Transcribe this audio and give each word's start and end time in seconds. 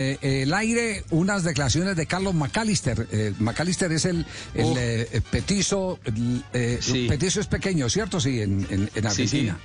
Eh, 0.00 0.16
eh, 0.22 0.42
el 0.44 0.54
aire, 0.54 1.02
unas 1.10 1.42
declaraciones 1.42 1.96
de 1.96 2.06
Carlos 2.06 2.32
McAllister. 2.32 3.08
Eh, 3.10 3.34
McAllister 3.40 3.90
es 3.90 4.04
el, 4.04 4.24
el 4.54 4.74
eh, 4.78 5.20
petizo, 5.28 5.98
el, 6.04 6.44
eh, 6.52 6.78
Sí. 6.80 7.06
petizo 7.08 7.40
es 7.40 7.48
pequeño, 7.48 7.90
¿cierto? 7.90 8.20
Sí, 8.20 8.40
en, 8.40 8.64
en, 8.70 8.82
en 8.82 9.10
Sí, 9.10 9.26
sí. 9.26 9.48
Argentina. 9.48 9.58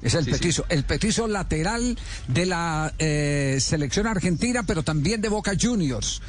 Es 0.00 0.14
el 0.14 0.24
petizo, 0.24 0.64
el 0.70 0.84
petizo 0.84 1.28
lateral 1.28 1.98
de 2.28 2.46
la 2.46 2.94
eh, 2.98 3.58
selección 3.60 4.06
argentina, 4.06 4.62
pero 4.62 4.82
también 4.84 5.20
de 5.20 5.28
Boca 5.28 5.52
Juniors. 5.60 6.22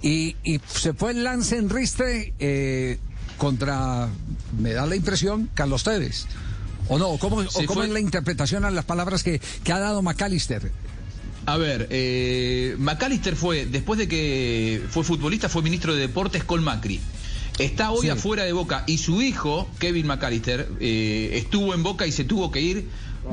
Y, 0.00 0.34
y 0.42 0.58
se 0.74 0.94
fue 0.94 1.10
el 1.10 1.22
lance 1.22 1.58
en 1.58 1.68
ristre 1.68 2.32
eh, 2.38 2.98
contra, 3.36 4.08
me 4.58 4.72
da 4.72 4.86
la 4.86 4.96
impresión, 4.96 5.50
Carlos 5.52 5.84
Tevez. 5.84 6.24
¿O 6.88 6.98
no? 6.98 7.18
¿Cómo, 7.18 7.40
o 7.40 7.66
cómo 7.66 7.82
es 7.82 7.90
la 7.90 8.00
interpretación 8.00 8.64
a 8.64 8.70
las 8.70 8.86
palabras 8.86 9.22
que, 9.22 9.38
que 9.62 9.72
ha 9.74 9.78
dado 9.80 10.00
McAllister? 10.00 10.72
A 11.44 11.56
ver, 11.56 11.88
eh, 11.90 12.76
McAllister 12.78 13.34
fue, 13.34 13.66
después 13.66 13.98
de 13.98 14.06
que 14.06 14.82
fue 14.88 15.02
futbolista, 15.02 15.48
fue 15.48 15.62
ministro 15.62 15.94
de 15.94 16.00
Deportes 16.00 16.44
con 16.44 16.62
Macri. 16.62 17.00
Está 17.58 17.90
hoy 17.90 18.02
Sí. 18.02 18.08
afuera 18.08 18.44
de 18.44 18.52
Boca 18.52 18.84
y 18.86 18.98
su 18.98 19.20
hijo, 19.22 19.70
Kevin 19.78 20.06
McAllister, 20.06 20.68
eh, 20.80 21.30
estuvo 21.34 21.74
en 21.74 21.82
Boca 21.82 22.06
y 22.06 22.12
se 22.12 22.24
tuvo 22.24 22.50
que 22.50 22.60
ir. 22.60 22.88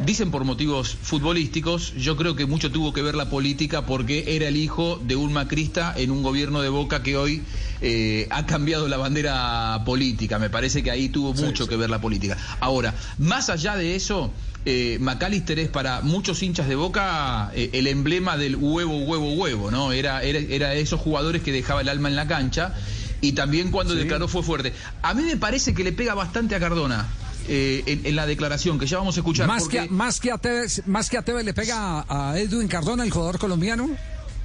Dicen 0.06 0.30
por 0.30 0.44
motivos 0.44 0.96
futbolísticos, 1.02 1.96
yo 1.96 2.16
creo 2.16 2.36
que 2.36 2.46
mucho 2.46 2.72
tuvo 2.72 2.94
que 2.94 3.02
ver 3.02 3.16
la 3.16 3.28
política 3.32 3.88
porque 3.88 4.36
era 4.36 4.48
el 4.48 4.56
hijo 4.56 5.02
de 5.04 5.16
un 5.16 5.34
macrista 5.34 5.96
en 5.98 6.12
un 6.12 6.22
gobierno 6.22 6.62
de 6.62 6.70
Boca 6.70 7.02
que 7.02 7.18
hoy 7.18 7.42
eh, 7.82 8.28
ha 8.30 8.46
cambiado 8.46 8.88
la 8.88 8.98
bandera 8.98 9.82
política. 9.86 10.38
Me 10.38 10.52
parece 10.52 10.84
que 10.84 10.92
ahí 10.92 11.10
tuvo 11.10 11.34
mucho 11.34 11.68
que 11.68 11.76
ver 11.76 11.90
la 11.90 12.00
política. 12.00 12.38
Ahora, 12.60 12.94
más 13.18 13.50
allá 13.50 13.76
de 13.78 13.96
eso, 13.96 14.32
eh, 14.66 14.98
McAllister 15.02 15.58
es 15.58 15.70
para 15.70 16.02
muchos 16.02 16.44
hinchas 16.44 16.68
de 16.68 16.76
Boca 16.76 17.52
eh, 17.56 17.72
el 17.74 17.88
emblema 17.88 18.38
del 18.38 18.58
huevo, 18.58 18.96
huevo, 19.00 19.34
huevo, 19.34 19.72
¿no? 19.72 19.92
Era, 19.92 20.22
era, 20.22 20.38
era 20.38 20.76
esos 20.76 21.00
jugadores 21.00 21.42
que 21.42 21.52
dejaba 21.52 21.82
el 21.82 21.90
alma 21.90 22.10
en 22.10 22.16
la 22.16 22.28
cancha 22.28 22.76
y 23.22 23.34
también 23.34 23.72
cuando 23.72 23.96
declaró 23.96 24.28
fue 24.28 24.44
fuerte. 24.44 24.74
A 25.02 25.14
mí 25.14 25.24
me 25.24 25.38
parece 25.38 25.74
que 25.74 25.84
le 25.84 25.92
pega 25.92 26.14
bastante 26.14 26.56
a 26.56 26.60
Cardona. 26.60 27.08
eh, 27.52 27.82
en, 27.88 28.06
en 28.06 28.16
la 28.16 28.28
declaración 28.28 28.78
que 28.78 28.86
ya 28.86 28.98
vamos 29.00 29.18
a 29.18 29.22
escuchar. 29.22 29.48
Más, 29.48 29.64
porque- 29.64 29.80
que, 29.84 29.90
más, 29.90 30.20
que 30.20 30.32
a 30.32 30.38
Tevez, 30.38 30.84
más 30.86 31.10
que 31.10 31.18
a 31.18 31.24
Tevez 31.24 31.44
le 31.44 31.54
pega 31.56 32.02
a, 32.08 32.30
a 32.32 32.40
Edwin 32.40 32.68
Cardona, 32.68 33.04
el 33.04 33.10
jugador 33.10 33.40
colombiano. 33.40 33.90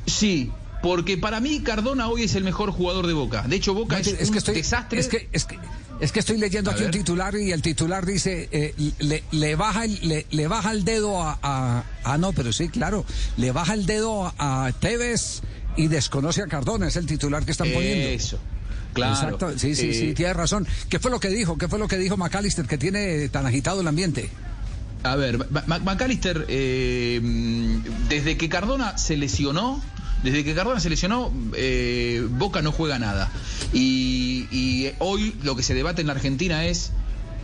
Sí, 0.06 0.50
porque 0.82 1.18
para 1.18 1.38
mí 1.40 1.60
Cardona 1.60 2.08
hoy 2.08 2.22
es 2.22 2.34
el 2.34 2.44
mejor 2.44 2.70
jugador 2.70 3.06
de 3.06 3.12
Boca. 3.12 3.42
De 3.42 3.56
hecho, 3.56 3.74
Boca 3.74 3.98
es, 3.98 4.06
es 4.08 4.28
un 4.28 4.32
que 4.32 4.38
estoy, 4.38 4.54
desastre. 4.54 5.00
Es 5.00 5.08
que, 5.08 5.28
es 5.32 5.44
que, 5.44 5.58
es 6.00 6.12
que 6.12 6.20
estoy 6.20 6.38
leyendo 6.38 6.70
A 6.70 6.74
aquí 6.74 6.84
un 6.84 6.90
titular 6.92 7.34
y 7.36 7.52
el 7.52 7.60
titular 7.60 8.06
dice, 8.06 8.48
eh, 8.52 8.74
le, 9.00 9.22
le 9.32 9.54
baja 9.54 9.84
el, 9.84 9.98
le, 10.08 10.26
le 10.30 10.48
baja 10.48 10.72
el 10.72 10.84
dedo 10.86 11.22
a, 11.22 11.38
a- 11.42 11.84
Ah, 12.04 12.16
no, 12.16 12.32
pero 12.32 12.52
sí, 12.54 12.68
claro. 12.70 13.04
Le 13.36 13.52
baja 13.52 13.74
el 13.74 13.84
dedo 13.84 14.32
a, 14.38 14.64
a 14.66 14.72
Tevez 14.72 15.42
y 15.76 15.88
desconoce 15.88 16.40
a 16.42 16.46
Cardona. 16.46 16.88
Es 16.88 16.96
el 16.96 17.04
titular 17.06 17.44
que 17.44 17.52
están 17.52 17.70
poniendo. 17.70 18.08
Eso. 18.08 18.38
Claro. 18.92 19.14
Exacto, 19.14 19.58
sí, 19.58 19.74
sí, 19.74 19.92
sí, 19.92 20.10
Eh, 20.10 20.14
tiene 20.14 20.32
razón. 20.34 20.66
¿Qué 20.88 20.98
fue 20.98 21.10
lo 21.10 21.18
que 21.18 21.28
dijo? 21.28 21.58
¿Qué 21.58 21.68
fue 21.68 21.78
lo 21.78 21.88
que 21.88 21.98
dijo 21.98 22.16
McAllister 22.16 22.66
que 22.66 22.78
tiene 22.78 23.28
tan 23.28 23.44
agitado 23.44 23.80
el 23.80 23.88
ambiente? 23.88 24.30
A 25.02 25.16
ver, 25.16 25.38
McAllister, 25.66 26.46
eh, 26.48 27.20
desde 28.08 28.36
que 28.36 28.48
Cardona 28.48 28.96
se 28.96 29.16
lesionó, 29.16 29.82
desde 30.22 30.44
que 30.44 30.54
Cardona 30.54 30.80
se 30.80 30.88
lesionó, 30.88 31.32
eh, 31.56 32.26
Boca 32.30 32.62
no 32.62 32.72
juega 32.72 32.98
nada. 32.98 33.30
Y, 33.72 34.46
y 34.50 34.92
hoy 35.00 35.34
lo 35.42 35.56
que 35.56 35.62
se 35.62 35.74
debate 35.74 36.00
en 36.00 36.06
la 36.06 36.14
Argentina 36.14 36.64
es. 36.64 36.90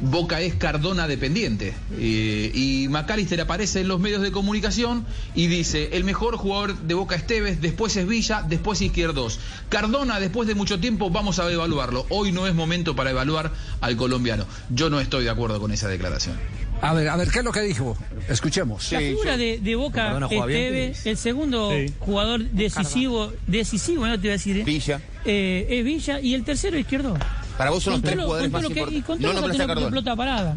Boca 0.00 0.40
es 0.40 0.54
Cardona 0.54 1.06
dependiente. 1.06 1.74
Eh, 1.98 2.50
y 2.54 2.88
McAllister 2.88 3.40
aparece 3.40 3.80
en 3.80 3.88
los 3.88 4.00
medios 4.00 4.22
de 4.22 4.32
comunicación 4.32 5.04
y 5.34 5.46
dice, 5.46 5.90
el 5.92 6.04
mejor 6.04 6.36
jugador 6.36 6.76
de 6.78 6.94
Boca 6.94 7.14
es 7.16 7.26
Tevez, 7.26 7.60
después 7.60 7.96
es 7.96 8.06
Villa, 8.06 8.42
después 8.48 8.80
Izquierdos. 8.80 9.38
Cardona, 9.68 10.18
después 10.20 10.48
de 10.48 10.54
mucho 10.54 10.80
tiempo, 10.80 11.10
vamos 11.10 11.38
a 11.38 11.50
evaluarlo. 11.52 12.06
Hoy 12.08 12.32
no 12.32 12.46
es 12.46 12.54
momento 12.54 12.96
para 12.96 13.10
evaluar 13.10 13.52
al 13.80 13.96
colombiano. 13.96 14.46
Yo 14.70 14.88
no 14.90 15.00
estoy 15.00 15.24
de 15.24 15.30
acuerdo 15.30 15.60
con 15.60 15.70
esa 15.72 15.88
declaración. 15.88 16.36
A 16.82 16.94
ver, 16.94 17.08
a 17.10 17.16
ver, 17.16 17.28
¿qué 17.30 17.40
es 17.40 17.44
lo 17.44 17.52
que 17.52 17.60
dijo? 17.60 17.94
Escuchemos. 18.30 18.90
La 18.92 19.00
figura 19.00 19.36
de, 19.36 19.58
de 19.58 19.74
Boca 19.76 20.18
es 20.30 20.46
bien. 20.46 20.72
Tevez, 20.72 21.06
el 21.06 21.16
segundo 21.18 21.70
Sí. 21.72 21.92
jugador 21.98 22.40
decisivo, 22.52 23.32
decisivo, 23.46 24.06
no 24.06 24.14
te 24.14 24.20
voy 24.22 24.28
a 24.30 24.32
decir, 24.32 24.64
Villa. 24.64 24.98
eh, 25.26 25.66
es 25.68 25.84
Villa 25.84 26.20
y 26.20 26.32
el 26.32 26.42
tercero 26.42 26.78
izquierdo. 26.78 27.18
Para 27.60 27.72
vos 27.72 27.82
son 27.82 27.92
los 27.92 28.02
tres 28.02 28.16
lo- 28.16 28.22
jugadores 28.24 28.50
más 28.50 28.62
importantes. 28.64 29.20
No 29.20 29.32
lo 29.34 29.48
que 29.50 29.84
pelota 29.90 30.16
parada. 30.16 30.56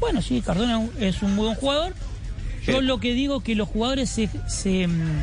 Bueno, 0.00 0.22
sí, 0.22 0.40
Cardona 0.40 0.80
es 0.98 1.20
un 1.20 1.34
muy 1.34 1.44
buen 1.44 1.56
jugador. 1.58 1.92
Yo 2.66 2.80
Sí. 2.80 2.86
lo 2.86 2.98
que 2.98 3.12
digo 3.12 3.40
que 3.40 3.54
los 3.54 3.68
jugadores 3.68 4.08
se, 4.08 4.30
se, 4.48 4.86
mm, 4.88 5.22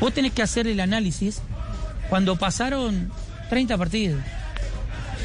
vos 0.00 0.14
tenés 0.14 0.32
que 0.32 0.40
hacer 0.40 0.66
el 0.66 0.80
análisis 0.80 1.42
cuando 2.08 2.36
pasaron 2.36 3.12
30 3.50 3.76
partidos. 3.76 4.22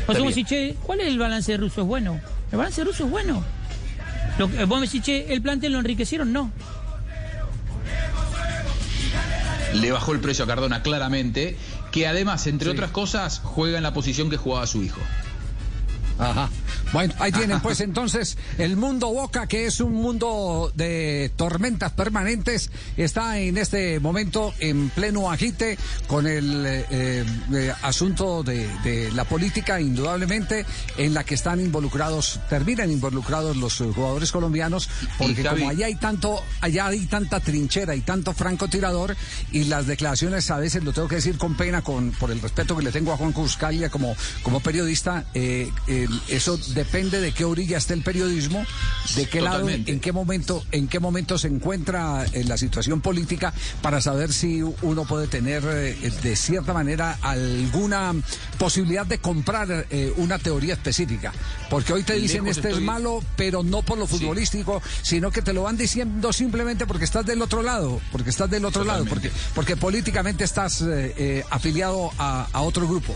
O 0.08 0.12
sea, 0.12 0.22
vos 0.22 0.36
decís, 0.36 0.46
che, 0.50 0.76
¿cuál 0.84 1.00
es 1.00 1.08
el 1.08 1.18
balance 1.18 1.54
de 1.54 1.58
Russo? 1.58 1.82
¿Es 1.84 1.88
bueno? 1.88 2.20
¿El 2.52 2.58
balance 2.58 2.82
de 2.82 2.86
Russo 2.92 3.06
es 3.06 3.10
bueno? 3.10 3.42
Lo 4.38 4.50
vos 4.68 4.80
me 4.82 4.88
decís, 4.88 5.02
che, 5.04 5.34
¿el 5.34 5.42
plantel 5.42 5.72
lo 5.72 5.80
enriquecieron? 5.80 6.34
No. 6.34 6.52
le 9.74 9.92
bajó 9.92 10.12
el 10.14 10.20
precio 10.20 10.46
a 10.46 10.48
Cardona 10.48 10.82
claramente, 10.82 11.56
que 11.98 12.08
además, 12.08 12.46
entre 12.48 12.70
Sí. 12.70 12.76
otras 12.76 12.92
cosas, 12.92 13.42
juega 13.44 13.78
en 13.78 13.84
la 13.84 13.94
posición 13.94 14.30
que 14.30 14.38
jugaba 14.38 14.68
su 14.68 14.84
hijo. 14.84 15.02
Ajá. 16.20 16.50
Bueno, 16.94 17.14
ahí 17.20 17.32
tienen 17.32 17.60
pues 17.62 17.82
entonces 17.82 18.38
el 18.58 18.78
mundo 18.78 19.08
Boca, 19.12 19.48
que 19.48 19.66
es 19.66 19.80
un 19.80 19.94
mundo 19.94 20.72
de 20.76 21.32
tormentas 21.36 21.92
permanentes, 21.92 22.70
está 22.96 23.40
en 23.40 23.58
este 23.58 24.00
momento 24.00 24.54
en 24.60 24.90
pleno 24.90 25.32
agite 25.32 25.78
con 26.08 26.28
el 26.28 26.66
eh, 26.66 27.26
eh, 27.54 27.74
asunto 27.82 28.44
de, 28.44 28.68
de 28.84 29.12
la 29.12 29.24
política, 29.26 29.80
indudablemente, 29.82 30.66
en 30.98 31.14
la 31.14 31.24
que 31.24 31.36
están 31.36 31.60
involucrados, 31.60 32.40
terminan 32.50 32.92
involucrados 32.92 33.58
los 33.58 33.78
jugadores 33.78 34.32
colombianos, 34.32 34.90
porque 35.18 35.44
Javi- 35.44 35.60
como 35.60 35.70
allá 35.70 35.86
hay 35.88 35.96
tanto, 35.96 36.42
allá 36.62 36.88
hay 36.88 37.06
tanta 37.06 37.40
trinchera 37.40 37.96
y 37.96 38.02
tanto 38.02 38.34
francotirador, 38.34 39.16
y 39.52 39.66
las 39.66 39.88
declaraciones 39.88 40.50
a 40.52 40.58
veces 40.58 40.84
lo 40.84 40.94
tengo 40.94 41.08
que 41.08 41.16
decir 41.16 41.38
con 41.38 41.56
pena, 41.56 41.82
con 41.82 42.12
por 42.12 42.32
el 42.32 42.42
respeto 42.42 42.76
que 42.78 42.84
le 42.84 42.92
tengo 42.92 43.12
a 43.14 43.18
Juan 43.18 43.32
Cuscalia 43.34 43.90
como, 43.90 44.16
como 44.44 44.60
periodista, 44.60 45.26
eh, 45.34 45.70
eso 46.28 46.58
depende 46.78 47.20
de 47.20 47.32
qué 47.34 47.44
orilla 47.46 47.78
esté 47.78 47.94
el 47.94 48.04
periodismo, 48.04 48.64
de 49.16 49.28
qué 49.28 49.42
lado, 49.42 49.60
Totalmente. 49.62 49.92
en 49.92 50.00
qué 50.00 50.12
momento, 50.12 50.64
en 50.72 50.88
qué 50.88 51.00
momento 51.00 51.38
se 51.38 51.48
encuentra 51.48 52.26
en 52.32 52.48
la 52.48 52.58
situación 52.58 53.02
política 53.02 53.54
para 53.82 54.00
saber 54.02 54.32
si 54.32 54.62
uno 54.62 55.06
puede 55.06 55.28
tener 55.28 55.64
eh, 55.68 56.12
de 56.24 56.36
cierta 56.36 56.74
manera 56.74 57.18
alguna 57.22 58.14
posibilidad 58.58 59.06
de 59.06 59.18
comprar 59.20 59.88
eh, 59.90 60.14
una 60.18 60.40
teoría 60.40 60.74
específica. 60.76 61.34
Porque 61.70 61.94
hoy 61.94 62.04
te 62.04 62.14
dicen 62.14 62.44
Lejos 62.44 62.58
este 62.58 62.72
es 62.72 62.80
malo, 62.82 63.22
pero 63.36 63.64
no 63.64 63.82
por 63.82 63.98
lo 63.98 64.08
Sí. 64.08 64.20
futbolístico, 64.20 64.82
sino 65.02 65.32
que 65.32 65.42
te 65.42 65.52
lo 65.54 65.64
van 65.64 65.76
diciendo 65.78 66.32
simplemente 66.32 66.86
porque 66.86 67.04
estás 67.06 67.26
del 67.26 67.42
otro 67.42 67.62
lado, 67.62 68.00
porque 68.12 68.30
estás 68.30 68.50
del 68.50 68.64
otro 68.66 68.84
lado, 68.86 69.06
porque, 69.06 69.32
porque 69.54 69.76
políticamente 69.76 70.44
estás 70.44 70.82
eh, 70.82 71.14
eh, 71.18 71.44
afiliado 71.50 72.12
a, 72.18 72.48
a 72.54 72.62
otro 72.62 72.88
grupo. 72.88 73.16